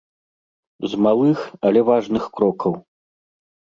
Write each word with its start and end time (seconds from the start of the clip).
З 0.93 0.99
малых, 1.05 1.37
але 1.69 1.79
важных 1.93 2.23
крокаў. 2.39 2.73